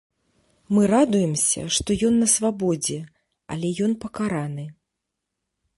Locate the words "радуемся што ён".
0.93-2.17